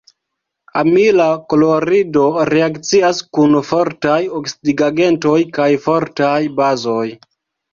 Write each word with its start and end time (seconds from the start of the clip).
Amila 0.79 1.27
klorido 1.53 2.23
reakcias 2.51 3.21
kun 3.39 3.55
fortaj 3.73 4.19
oksidigagentoj 4.41 5.39
kaj 5.59 5.71
fortaj 5.85 6.37
bazoj. 6.63 7.07